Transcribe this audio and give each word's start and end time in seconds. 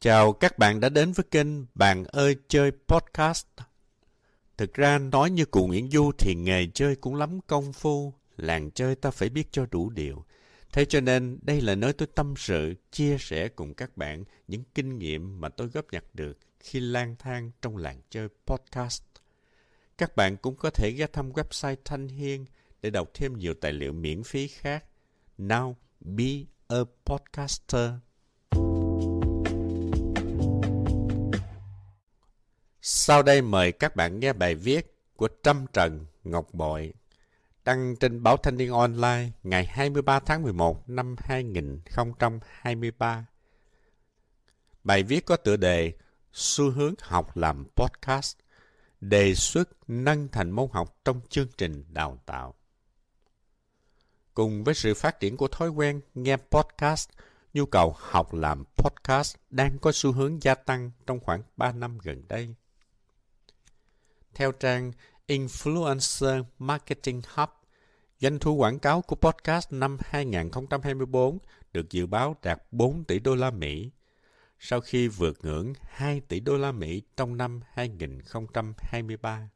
Chào 0.00 0.32
các 0.32 0.58
bạn 0.58 0.80
đã 0.80 0.88
đến 0.88 1.12
với 1.12 1.24
kênh 1.30 1.46
Bạn 1.74 2.04
ơi 2.04 2.36
chơi 2.48 2.72
podcast. 2.88 3.46
Thực 4.56 4.74
ra 4.74 4.98
nói 4.98 5.30
như 5.30 5.44
cụ 5.44 5.66
Nguyễn 5.66 5.90
Du 5.90 6.12
thì 6.18 6.34
nghề 6.34 6.66
chơi 6.74 6.96
cũng 6.96 7.14
lắm 7.14 7.40
công 7.46 7.72
phu, 7.72 8.14
làng 8.36 8.70
chơi 8.70 8.94
ta 8.94 9.10
phải 9.10 9.28
biết 9.28 9.48
cho 9.52 9.66
đủ 9.70 9.90
điều. 9.90 10.24
Thế 10.72 10.84
cho 10.84 11.00
nên 11.00 11.38
đây 11.42 11.60
là 11.60 11.74
nơi 11.74 11.92
tôi 11.92 12.08
tâm 12.14 12.34
sự, 12.36 12.74
chia 12.92 13.16
sẻ 13.20 13.48
cùng 13.48 13.74
các 13.74 13.96
bạn 13.96 14.24
những 14.48 14.62
kinh 14.74 14.98
nghiệm 14.98 15.40
mà 15.40 15.48
tôi 15.48 15.68
góp 15.68 15.84
nhặt 15.92 16.04
được 16.14 16.38
khi 16.60 16.80
lang 16.80 17.16
thang 17.18 17.50
trong 17.62 17.76
làng 17.76 18.00
chơi 18.10 18.28
podcast. 18.46 19.02
Các 19.98 20.16
bạn 20.16 20.36
cũng 20.36 20.56
có 20.56 20.70
thể 20.70 20.90
ghé 20.90 21.06
thăm 21.12 21.32
website 21.32 21.76
Thanh 21.84 22.08
Hiên 22.08 22.44
để 22.82 22.90
đọc 22.90 23.08
thêm 23.14 23.38
nhiều 23.38 23.54
tài 23.54 23.72
liệu 23.72 23.92
miễn 23.92 24.22
phí 24.22 24.48
khác. 24.48 24.84
Now 25.38 25.74
be 26.00 26.44
a 26.68 26.78
podcaster. 27.04 27.90
Sau 33.06 33.22
đây 33.22 33.42
mời 33.42 33.72
các 33.72 33.96
bạn 33.96 34.20
nghe 34.20 34.32
bài 34.32 34.54
viết 34.54 34.96
của 35.16 35.28
Trâm 35.42 35.66
Trần 35.72 36.06
Ngọc 36.24 36.46
Bội 36.52 36.94
đăng 37.64 37.96
trên 37.96 38.22
báo 38.22 38.36
Thanh 38.36 38.56
niên 38.56 38.72
Online 38.72 39.28
ngày 39.42 39.66
23 39.66 40.20
tháng 40.20 40.42
11 40.42 40.88
năm 40.88 41.16
2023. 41.18 43.26
Bài 44.84 45.02
viết 45.02 45.26
có 45.26 45.36
tựa 45.36 45.56
đề 45.56 45.92
Xu 46.32 46.70
hướng 46.70 46.94
học 47.00 47.36
làm 47.36 47.66
podcast, 47.76 48.36
đề 49.00 49.34
xuất 49.34 49.68
nâng 49.88 50.28
thành 50.28 50.50
môn 50.50 50.68
học 50.72 50.96
trong 51.04 51.20
chương 51.28 51.48
trình 51.58 51.84
đào 51.88 52.22
tạo. 52.26 52.54
Cùng 54.34 54.64
với 54.64 54.74
sự 54.74 54.94
phát 54.94 55.20
triển 55.20 55.36
của 55.36 55.48
thói 55.48 55.68
quen 55.68 56.00
nghe 56.14 56.36
podcast, 56.36 57.08
nhu 57.54 57.66
cầu 57.66 57.94
học 57.98 58.34
làm 58.34 58.64
podcast 58.76 59.36
đang 59.50 59.78
có 59.78 59.92
xu 59.92 60.12
hướng 60.12 60.42
gia 60.42 60.54
tăng 60.54 60.90
trong 61.06 61.20
khoảng 61.20 61.42
3 61.56 61.72
năm 61.72 61.98
gần 62.02 62.28
đây. 62.28 62.54
Theo 64.36 64.52
trang 64.52 64.92
Influencer 65.26 66.44
Marketing 66.58 67.22
Hub, 67.34 67.48
doanh 68.20 68.38
thu 68.38 68.54
quảng 68.54 68.78
cáo 68.78 69.02
của 69.02 69.16
podcast 69.16 69.72
năm 69.72 69.98
2024 70.00 71.38
được 71.72 71.90
dự 71.90 72.06
báo 72.06 72.36
đạt 72.42 72.62
4 72.70 73.04
tỷ 73.04 73.18
đô 73.18 73.34
la 73.34 73.50
Mỹ, 73.50 73.90
sau 74.58 74.80
khi 74.80 75.08
vượt 75.08 75.38
ngưỡng 75.42 75.72
2 75.82 76.20
tỷ 76.20 76.40
đô 76.40 76.56
la 76.56 76.72
Mỹ 76.72 77.02
trong 77.16 77.36
năm 77.36 77.60
2023. 77.72 79.50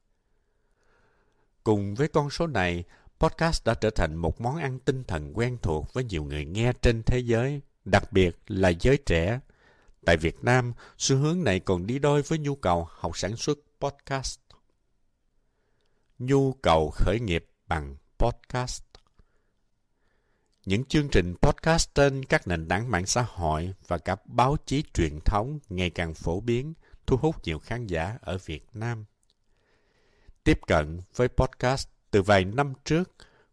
Cùng 1.64 1.94
với 1.94 2.08
con 2.08 2.30
số 2.30 2.46
này, 2.46 2.84
podcast 3.18 3.64
đã 3.64 3.74
trở 3.74 3.90
thành 3.90 4.16
một 4.16 4.40
món 4.40 4.56
ăn 4.56 4.78
tinh 4.78 5.04
thần 5.04 5.38
quen 5.38 5.58
thuộc 5.62 5.92
với 5.92 6.04
nhiều 6.04 6.24
người 6.24 6.44
nghe 6.44 6.72
trên 6.82 7.02
thế 7.02 7.18
giới, 7.18 7.60
đặc 7.84 8.12
biệt 8.12 8.38
là 8.46 8.68
giới 8.68 8.96
trẻ. 9.06 9.40
Tại 10.04 10.16
Việt 10.16 10.44
Nam, 10.44 10.72
xu 10.98 11.16
hướng 11.16 11.44
này 11.44 11.60
còn 11.60 11.86
đi 11.86 11.98
đôi 11.98 12.22
với 12.22 12.38
nhu 12.38 12.54
cầu 12.54 12.88
học 12.90 13.18
sản 13.18 13.36
xuất 13.36 13.58
podcast 13.80 14.38
nhu 16.20 16.52
cầu 16.52 16.90
khởi 16.90 17.20
nghiệp 17.20 17.46
bằng 17.66 17.96
podcast. 18.18 18.82
Những 20.66 20.84
chương 20.84 21.08
trình 21.08 21.34
podcast 21.42 21.94
trên 21.94 22.24
các 22.24 22.48
nền 22.48 22.68
tảng 22.68 22.90
mạng 22.90 23.06
xã 23.06 23.22
hội 23.22 23.74
và 23.88 23.98
cả 23.98 24.16
báo 24.24 24.56
chí 24.66 24.84
truyền 24.94 25.20
thống 25.24 25.58
ngày 25.68 25.90
càng 25.90 26.14
phổ 26.14 26.40
biến, 26.40 26.74
thu 27.06 27.16
hút 27.16 27.36
nhiều 27.44 27.58
khán 27.58 27.86
giả 27.86 28.18
ở 28.20 28.38
Việt 28.46 28.66
Nam. 28.72 29.04
Tiếp 30.44 30.58
cận 30.66 31.00
với 31.16 31.28
podcast 31.28 31.88
từ 32.10 32.22
vài 32.22 32.44
năm 32.44 32.72
trước, 32.84 33.10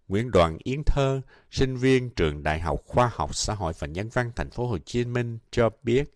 Nguyễn 0.07 0.31
Đoàn 0.31 0.57
Yến 0.63 0.81
Thơ, 0.85 1.21
sinh 1.51 1.77
viên 1.77 2.09
trường 2.09 2.43
Đại 2.43 2.59
học 2.59 2.81
Khoa 2.85 3.11
học 3.13 3.35
Xã 3.35 3.53
hội 3.53 3.73
và 3.79 3.87
Nhân 3.87 4.09
văn 4.13 4.31
Thành 4.35 4.49
phố 4.49 4.67
Hồ 4.67 4.77
Chí 4.77 5.05
Minh 5.05 5.37
cho 5.51 5.69
biết, 5.83 6.13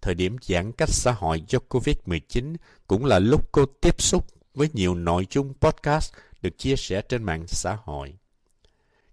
thời 0.00 0.14
điểm 0.14 0.36
giãn 0.42 0.72
cách 0.72 0.90
xã 0.90 1.12
hội 1.12 1.42
do 1.48 1.58
Covid-19 1.68 2.56
cũng 2.86 3.04
là 3.04 3.18
lúc 3.18 3.52
cô 3.52 3.66
tiếp 3.80 4.02
xúc 4.02 4.37
với 4.58 4.68
nhiều 4.72 4.94
nội 4.94 5.26
dung 5.30 5.54
podcast 5.60 6.12
được 6.42 6.58
chia 6.58 6.76
sẻ 6.76 7.02
trên 7.02 7.22
mạng 7.22 7.46
xã 7.46 7.78
hội. 7.84 8.14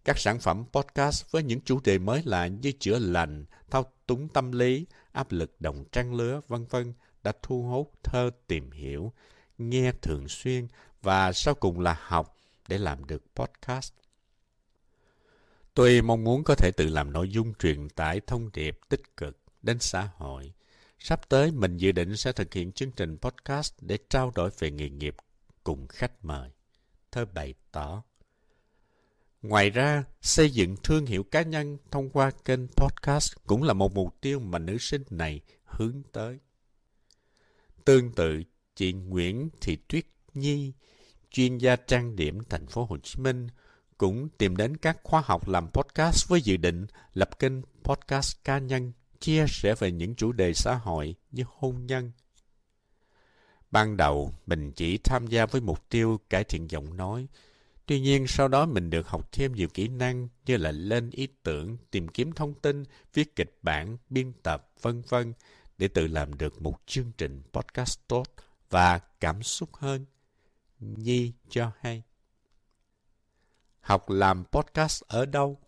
Các 0.05 0.17
sản 0.17 0.39
phẩm 0.39 0.65
podcast 0.71 1.31
với 1.31 1.43
những 1.43 1.61
chủ 1.61 1.79
đề 1.83 1.97
mới 1.97 2.21
lạ 2.25 2.47
như 2.47 2.71
chữa 2.71 2.99
lành, 2.99 3.45
thao 3.69 3.91
túng 4.07 4.27
tâm 4.27 4.51
lý, 4.51 4.85
áp 5.11 5.31
lực 5.31 5.61
đồng 5.61 5.85
trang 5.91 6.13
lứa, 6.13 6.41
vân 6.47 6.65
vân 6.65 6.93
đã 7.23 7.31
thu 7.41 7.63
hút 7.63 7.91
thơ 8.03 8.29
tìm 8.47 8.71
hiểu, 8.71 9.13
nghe 9.57 9.91
thường 10.01 10.27
xuyên 10.27 10.67
và 11.01 11.33
sau 11.33 11.55
cùng 11.55 11.79
là 11.79 11.99
học 12.01 12.37
để 12.67 12.77
làm 12.77 13.05
được 13.05 13.23
podcast. 13.35 13.93
Tôi 15.73 16.01
mong 16.01 16.23
muốn 16.23 16.43
có 16.43 16.55
thể 16.55 16.71
tự 16.77 16.87
làm 16.87 17.13
nội 17.13 17.29
dung 17.29 17.53
truyền 17.53 17.89
tải 17.89 18.21
thông 18.27 18.49
điệp 18.53 18.79
tích 18.89 19.17
cực 19.17 19.37
đến 19.61 19.79
xã 19.79 20.09
hội. 20.17 20.53
Sắp 20.99 21.29
tới 21.29 21.51
mình 21.51 21.77
dự 21.77 21.91
định 21.91 22.17
sẽ 22.17 22.31
thực 22.31 22.53
hiện 22.53 22.71
chương 22.71 22.91
trình 22.91 23.17
podcast 23.17 23.73
để 23.81 23.97
trao 24.09 24.31
đổi 24.35 24.49
về 24.59 24.71
nghề 24.71 24.89
nghiệp 24.89 25.15
cùng 25.65 25.87
khách 25.87 26.25
mời. 26.25 26.49
Thơ 27.11 27.25
bày 27.25 27.53
tỏ. 27.71 28.03
Ngoài 29.41 29.69
ra, 29.69 30.03
xây 30.21 30.49
dựng 30.49 30.75
thương 30.83 31.05
hiệu 31.05 31.23
cá 31.23 31.41
nhân 31.41 31.77
thông 31.91 32.09
qua 32.09 32.31
kênh 32.45 32.67
podcast 32.67 33.33
cũng 33.45 33.63
là 33.63 33.73
một 33.73 33.95
mục 33.95 34.21
tiêu 34.21 34.39
mà 34.39 34.59
nữ 34.59 34.77
sinh 34.77 35.03
này 35.09 35.41
hướng 35.65 36.01
tới. 36.11 36.39
Tương 37.85 38.11
tự, 38.11 38.43
chị 38.75 38.93
Nguyễn 38.93 39.49
Thị 39.61 39.77
Tuyết 39.87 40.05
Nhi, 40.33 40.73
chuyên 41.31 41.57
gia 41.57 41.75
trang 41.75 42.15
điểm 42.15 42.39
thành 42.49 42.67
phố 42.67 42.85
Hồ 42.85 42.97
Chí 42.97 43.19
Minh, 43.19 43.47
cũng 43.97 44.29
tìm 44.29 44.57
đến 44.57 44.77
các 44.77 44.97
khóa 45.03 45.21
học 45.25 45.47
làm 45.47 45.67
podcast 45.71 46.29
với 46.29 46.41
dự 46.41 46.57
định 46.57 46.85
lập 47.13 47.39
kênh 47.39 47.53
podcast 47.83 48.35
cá 48.43 48.57
nhân 48.57 48.91
chia 49.19 49.45
sẻ 49.47 49.75
về 49.79 49.91
những 49.91 50.15
chủ 50.15 50.31
đề 50.31 50.53
xã 50.53 50.75
hội 50.75 51.15
như 51.31 51.43
hôn 51.47 51.85
nhân, 51.85 52.11
Ban 53.75 53.97
đầu, 53.97 54.33
mình 54.45 54.71
chỉ 54.71 54.97
tham 54.97 55.27
gia 55.27 55.45
với 55.45 55.61
mục 55.61 55.89
tiêu 55.89 56.19
cải 56.29 56.43
thiện 56.43 56.71
giọng 56.71 56.97
nói. 56.97 57.27
Tuy 57.85 57.99
nhiên, 57.99 58.27
sau 58.27 58.47
đó 58.47 58.65
mình 58.65 58.89
được 58.89 59.07
học 59.07 59.31
thêm 59.31 59.53
nhiều 59.53 59.67
kỹ 59.73 59.87
năng 59.87 60.27
như 60.45 60.57
là 60.57 60.71
lên 60.71 61.09
ý 61.09 61.27
tưởng, 61.43 61.77
tìm 61.91 62.07
kiếm 62.07 62.31
thông 62.31 62.53
tin, 62.53 62.83
viết 63.13 63.35
kịch 63.35 63.57
bản, 63.61 63.97
biên 64.09 64.33
tập, 64.43 64.69
vân 64.81 65.01
vân 65.09 65.33
để 65.77 65.87
tự 65.87 66.07
làm 66.07 66.33
được 66.33 66.61
một 66.61 66.79
chương 66.85 67.11
trình 67.17 67.41
podcast 67.53 67.99
tốt 68.07 68.23
và 68.69 68.99
cảm 69.19 69.43
xúc 69.43 69.69
hơn. 69.75 70.05
Nhi 70.79 71.31
cho 71.49 71.71
hay. 71.79 72.03
Học 73.81 74.09
làm 74.09 74.43
podcast 74.51 75.03
ở 75.07 75.25
đâu? 75.25 75.59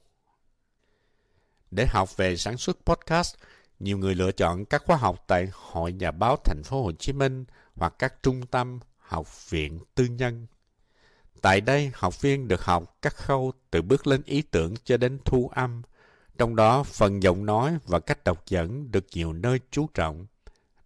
Để 1.71 1.85
học 1.89 2.17
về 2.17 2.37
sản 2.37 2.57
xuất 2.57 2.77
podcast, 2.85 3.35
nhiều 3.79 3.97
người 3.97 4.15
lựa 4.15 4.31
chọn 4.31 4.65
các 4.65 4.83
khóa 4.85 4.97
học 4.97 5.23
tại 5.27 5.47
Hội 5.53 5.93
Nhà 5.93 6.11
báo 6.11 6.37
Thành 6.43 6.61
phố 6.63 6.83
Hồ 6.83 6.91
Chí 6.91 7.13
Minh 7.13 7.45
hoặc 7.77 7.93
các 7.99 8.23
trung 8.23 8.45
tâm 8.45 8.79
học 8.97 9.49
viện 9.49 9.79
tư 9.95 10.05
nhân. 10.05 10.47
Tại 11.41 11.61
đây, 11.61 11.91
học 11.93 12.21
viên 12.21 12.47
được 12.47 12.61
học 12.63 12.97
các 13.01 13.15
khâu 13.15 13.51
từ 13.71 13.81
bước 13.81 14.07
lên 14.07 14.21
ý 14.25 14.41
tưởng 14.41 14.73
cho 14.83 14.97
đến 14.97 15.19
thu 15.25 15.51
âm, 15.53 15.81
trong 16.37 16.55
đó 16.55 16.83
phần 16.83 17.23
giọng 17.23 17.45
nói 17.45 17.77
và 17.85 17.99
cách 17.99 18.23
đọc 18.23 18.43
dẫn 18.47 18.91
được 18.91 19.05
nhiều 19.13 19.33
nơi 19.33 19.59
chú 19.71 19.87
trọng. 19.93 20.25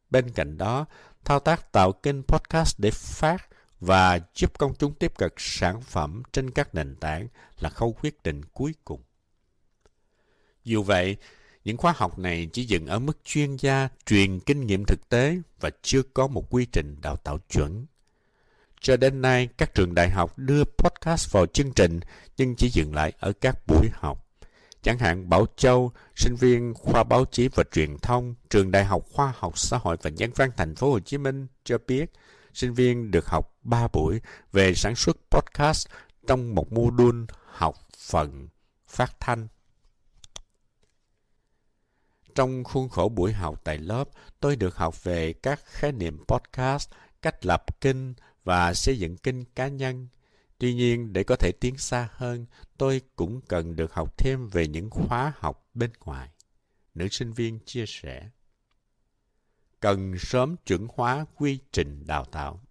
Bên 0.09 0.31
cạnh 0.31 0.57
đó, 0.57 0.85
thao 1.25 1.40
tác 1.40 1.72
tạo 1.72 1.91
kênh 1.91 2.24
podcast 2.24 2.79
để 2.79 2.91
phát 2.91 3.47
và 3.79 4.19
giúp 4.35 4.58
công 4.58 4.73
chúng 4.75 4.94
tiếp 4.94 5.18
cận 5.18 5.31
sản 5.38 5.81
phẩm 5.81 6.23
trên 6.31 6.52
các 6.52 6.75
nền 6.75 6.96
tảng 6.96 7.28
là 7.59 7.69
khâu 7.69 7.96
quyết 8.02 8.23
định 8.23 8.41
cuối 8.53 8.75
cùng. 8.85 9.03
Dù 10.63 10.84
vậy, 10.84 11.18
những 11.63 11.77
khóa 11.77 11.94
học 11.97 12.19
này 12.19 12.49
chỉ 12.53 12.66
dừng 12.66 12.88
ở 12.88 12.99
mức 12.99 13.17
chuyên 13.25 13.55
gia 13.55 13.89
truyền 14.05 14.39
kinh 14.39 14.67
nghiệm 14.67 14.83
thực 14.85 15.09
tế 15.09 15.38
và 15.59 15.69
chưa 15.81 16.01
có 16.13 16.27
một 16.27 16.47
quy 16.49 16.66
trình 16.66 16.95
đào 17.01 17.16
tạo 17.16 17.39
chuẩn. 17.49 17.85
Cho 18.81 18.97
đến 18.97 19.22
nay, 19.22 19.49
các 19.57 19.75
trường 19.75 19.95
đại 19.95 20.09
học 20.09 20.38
đưa 20.38 20.63
podcast 20.63 21.31
vào 21.31 21.45
chương 21.45 21.72
trình 21.72 21.99
nhưng 22.38 22.55
chỉ 22.55 22.69
dừng 22.69 22.95
lại 22.95 23.13
ở 23.19 23.33
các 23.33 23.67
buổi 23.67 23.88
học. 23.94 24.27
Chẳng 24.84 24.97
hạn 24.97 25.29
Bảo 25.29 25.46
Châu, 25.55 25.91
sinh 26.16 26.35
viên 26.35 26.73
khoa 26.73 27.03
báo 27.03 27.25
chí 27.25 27.47
và 27.47 27.64
truyền 27.72 27.97
thông, 27.97 28.35
trường 28.49 28.72
Đại 28.72 28.85
học 28.85 29.03
Khoa 29.11 29.34
học 29.37 29.57
Xã 29.57 29.78
hội 29.78 29.97
và 30.02 30.09
Nhân 30.09 30.31
văn 30.35 30.52
Thành 30.57 30.75
phố 30.75 30.91
Hồ 30.91 30.99
Chí 30.99 31.17
Minh 31.17 31.47
cho 31.64 31.78
biết, 31.87 32.11
sinh 32.53 32.73
viên 32.73 33.11
được 33.11 33.25
học 33.25 33.57
3 33.64 33.87
buổi 33.93 34.22
về 34.52 34.73
sản 34.73 34.96
xuất 34.96 35.17
podcast 35.31 35.87
trong 36.28 36.55
một 36.55 36.73
module 36.73 37.25
học 37.46 37.75
phần 37.97 38.47
phát 38.87 39.19
thanh 39.19 39.47
trong 42.35 42.63
khuôn 42.63 42.89
khổ 42.89 43.09
buổi 43.09 43.33
học 43.33 43.61
tại 43.63 43.78
lớp, 43.78 44.09
tôi 44.39 44.55
được 44.55 44.75
học 44.75 45.03
về 45.03 45.33
các 45.33 45.66
khái 45.66 45.91
niệm 45.91 46.23
podcast, 46.28 46.89
cách 47.22 47.45
lập 47.45 47.81
kinh 47.81 48.13
và 48.43 48.73
xây 48.73 48.99
dựng 48.99 49.17
kinh 49.17 49.43
cá 49.55 49.67
nhân. 49.67 50.07
Tuy 50.57 50.73
nhiên, 50.73 51.13
để 51.13 51.23
có 51.23 51.35
thể 51.35 51.51
tiến 51.59 51.78
xa 51.78 52.09
hơn, 52.11 52.45
tôi 52.78 53.01
cũng 53.16 53.41
cần 53.41 53.75
được 53.75 53.93
học 53.93 54.17
thêm 54.17 54.47
về 54.47 54.67
những 54.67 54.89
khóa 54.89 55.33
học 55.37 55.69
bên 55.73 55.91
ngoài. 56.05 56.29
Nữ 56.95 57.07
sinh 57.11 57.33
viên 57.33 57.59
chia 57.66 57.85
sẻ. 57.87 58.29
Cần 59.79 60.13
sớm 60.19 60.55
chuẩn 60.66 60.87
hóa 60.95 61.25
quy 61.35 61.59
trình 61.72 62.03
đào 62.07 62.25
tạo. 62.25 62.61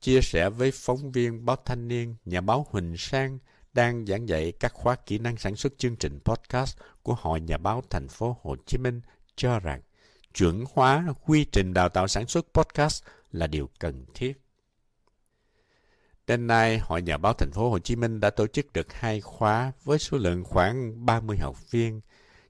Chia 0.00 0.20
sẻ 0.22 0.50
với 0.50 0.70
phóng 0.74 1.12
viên 1.12 1.44
báo 1.44 1.56
Thanh 1.64 1.88
niên, 1.88 2.16
nhà 2.24 2.40
báo 2.40 2.66
Huỳnh 2.70 2.96
Sang, 2.98 3.38
đang 3.72 4.06
giảng 4.06 4.28
dạy 4.28 4.52
các 4.60 4.72
khóa 4.74 4.94
kỹ 4.94 5.18
năng 5.18 5.36
sản 5.36 5.56
xuất 5.56 5.78
chương 5.78 5.96
trình 5.96 6.20
podcast 6.24 6.76
của 7.02 7.14
Hội 7.14 7.40
Nhà 7.40 7.56
báo 7.56 7.82
Thành 7.90 8.08
phố 8.08 8.36
Hồ 8.42 8.56
Chí 8.66 8.78
Minh 8.78 9.00
cho 9.36 9.58
rằng 9.58 9.80
chuẩn 10.34 10.64
hóa 10.74 11.04
quy 11.26 11.44
trình 11.44 11.74
đào 11.74 11.88
tạo 11.88 12.08
sản 12.08 12.26
xuất 12.26 12.46
podcast 12.54 13.04
là 13.32 13.46
điều 13.46 13.68
cần 13.78 14.04
thiết. 14.14 14.32
Đến 16.26 16.46
nay, 16.46 16.78
Hội 16.78 17.02
Nhà 17.02 17.16
báo 17.16 17.32
Thành 17.32 17.52
phố 17.52 17.70
Hồ 17.70 17.78
Chí 17.78 17.96
Minh 17.96 18.20
đã 18.20 18.30
tổ 18.30 18.46
chức 18.46 18.72
được 18.72 18.92
hai 18.92 19.20
khóa 19.20 19.72
với 19.84 19.98
số 19.98 20.18
lượng 20.18 20.44
khoảng 20.44 21.06
30 21.06 21.36
học 21.36 21.70
viên. 21.70 22.00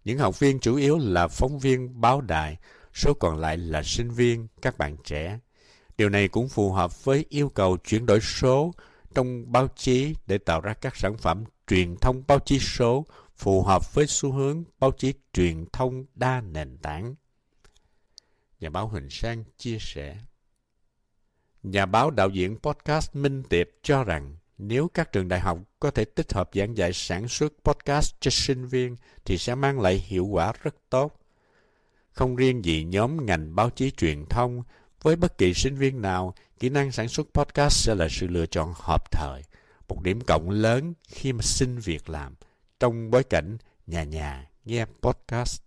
Những 0.04 0.18
học 0.18 0.38
viên 0.38 0.60
chủ 0.60 0.76
yếu 0.76 0.98
là 0.98 1.28
phóng 1.28 1.58
viên 1.58 2.00
báo 2.00 2.20
đài, 2.20 2.56
số 2.94 3.14
còn 3.14 3.38
lại 3.38 3.56
là 3.56 3.82
sinh 3.82 4.10
viên, 4.10 4.48
các 4.62 4.78
bạn 4.78 4.96
trẻ. 5.04 5.38
Điều 5.98 6.08
này 6.08 6.28
cũng 6.28 6.48
phù 6.48 6.72
hợp 6.72 7.04
với 7.04 7.24
yêu 7.28 7.48
cầu 7.48 7.76
chuyển 7.76 8.06
đổi 8.06 8.20
số 8.20 8.72
trong 9.14 9.52
báo 9.52 9.68
chí 9.76 10.14
để 10.26 10.38
tạo 10.38 10.60
ra 10.60 10.74
các 10.74 10.96
sản 10.96 11.16
phẩm 11.16 11.44
truyền 11.66 11.96
thông 11.96 12.22
báo 12.26 12.38
chí 12.38 12.58
số 12.58 13.06
phù 13.36 13.62
hợp 13.62 13.94
với 13.94 14.06
xu 14.06 14.32
hướng 14.32 14.64
báo 14.78 14.92
chí 14.92 15.14
truyền 15.32 15.64
thông 15.72 16.04
đa 16.14 16.40
nền 16.40 16.78
tảng. 16.78 17.14
Nhà 18.60 18.70
báo 18.70 18.88
Huỳnh 18.88 19.10
Sang 19.10 19.44
chia 19.58 19.78
sẻ. 19.80 20.18
Nhà 21.62 21.86
báo 21.86 22.10
đạo 22.10 22.28
diễn 22.28 22.58
podcast 22.58 23.16
Minh 23.16 23.42
Tiệp 23.42 23.68
cho 23.82 24.04
rằng 24.04 24.36
nếu 24.58 24.88
các 24.94 25.12
trường 25.12 25.28
đại 25.28 25.40
học 25.40 25.58
có 25.80 25.90
thể 25.90 26.04
tích 26.04 26.32
hợp 26.32 26.50
giảng 26.54 26.76
dạy 26.76 26.92
sản 26.92 27.28
xuất 27.28 27.52
podcast 27.64 28.14
cho 28.20 28.30
sinh 28.30 28.66
viên 28.66 28.96
thì 29.24 29.38
sẽ 29.38 29.54
mang 29.54 29.80
lại 29.80 29.94
hiệu 29.94 30.26
quả 30.26 30.52
rất 30.62 30.74
tốt. 30.90 31.20
Không 32.10 32.36
riêng 32.36 32.64
gì 32.64 32.84
nhóm 32.84 33.26
ngành 33.26 33.54
báo 33.54 33.70
chí 33.70 33.90
truyền 33.90 34.26
thông, 34.26 34.62
với 35.02 35.16
bất 35.16 35.38
kỳ 35.38 35.54
sinh 35.54 35.74
viên 35.74 36.02
nào, 36.02 36.34
kỹ 36.58 36.68
năng 36.68 36.92
sản 36.92 37.08
xuất 37.08 37.26
podcast 37.34 37.86
sẽ 37.86 37.94
là 37.94 38.08
sự 38.10 38.26
lựa 38.26 38.46
chọn 38.46 38.72
hợp 38.76 39.10
thời, 39.10 39.42
một 39.88 40.02
điểm 40.02 40.20
cộng 40.20 40.50
lớn 40.50 40.94
khi 41.08 41.32
mà 41.32 41.42
xin 41.42 41.78
việc 41.78 42.08
làm 42.08 42.34
trong 42.80 43.10
bối 43.10 43.24
cảnh 43.24 43.58
nhà 43.86 44.04
nhà 44.04 44.50
nghe 44.64 44.84
podcast. 45.02 45.62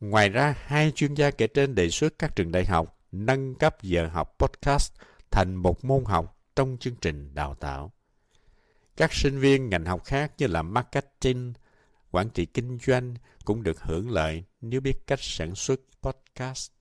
Ngoài 0.00 0.28
ra, 0.28 0.54
hai 0.58 0.92
chuyên 0.94 1.14
gia 1.14 1.30
kể 1.30 1.46
trên 1.46 1.74
đề 1.74 1.90
xuất 1.90 2.18
các 2.18 2.36
trường 2.36 2.52
đại 2.52 2.64
học 2.64 2.98
nâng 3.12 3.54
cấp 3.54 3.82
giờ 3.82 4.08
học 4.12 4.34
podcast 4.38 4.92
thành 5.30 5.54
một 5.54 5.84
môn 5.84 6.04
học 6.04 6.38
trong 6.56 6.76
chương 6.80 6.94
trình 7.00 7.34
đào 7.34 7.54
tạo. 7.54 7.92
Các 8.96 9.12
sinh 9.12 9.38
viên 9.38 9.68
ngành 9.68 9.84
học 9.84 10.04
khác 10.04 10.32
như 10.38 10.46
là 10.46 10.62
marketing, 10.62 11.52
quản 12.10 12.30
trị 12.30 12.46
kinh 12.46 12.78
doanh 12.86 13.14
cũng 13.44 13.62
được 13.62 13.80
hưởng 13.80 14.10
lợi 14.10 14.44
nếu 14.60 14.80
biết 14.80 15.06
cách 15.06 15.22
sản 15.22 15.54
xuất 15.54 15.80
podcast. 16.02 16.75